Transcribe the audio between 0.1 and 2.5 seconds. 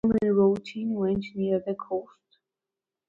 former route went near the coast.